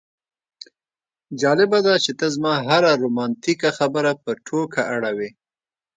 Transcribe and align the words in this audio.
جالبه 1.41 1.79
ده 1.85 1.93
چې 2.03 2.11
ته 2.19 2.25
زما 2.35 2.53
هره 2.67 2.91
رومانتیکه 3.03 3.69
خبره 3.79 4.11
په 4.23 4.31
ټوکه 4.45 4.81
اړوې 4.95 5.29